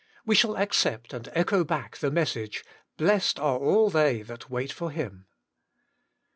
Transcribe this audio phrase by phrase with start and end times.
[0.25, 4.71] "We shall accept and echo back the message: * Blessed are all they that wait
[4.73, 5.27] for Him.'